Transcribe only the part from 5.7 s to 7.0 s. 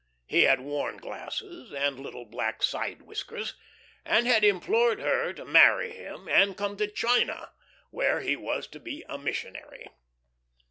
him and come to